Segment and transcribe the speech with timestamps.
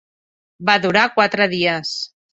[0.69, 1.97] Va durar quatre dies.